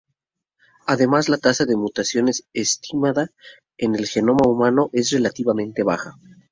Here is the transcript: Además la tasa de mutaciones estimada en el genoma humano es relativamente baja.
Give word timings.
Además 0.87 1.29
la 1.29 1.37
tasa 1.37 1.65
de 1.65 1.75
mutaciones 1.77 2.47
estimada 2.53 3.29
en 3.77 3.93
el 3.93 4.07
genoma 4.07 4.49
humano 4.49 4.89
es 4.93 5.11
relativamente 5.11 5.83
baja. 5.83 6.17